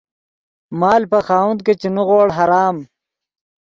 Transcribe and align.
مال 0.79 1.01
پے 1.09 1.19
خاوند 1.27 1.59
کہ 1.65 1.73
چے 1.79 1.87
نیغوڑ 1.95 2.27
حرام 2.37 2.75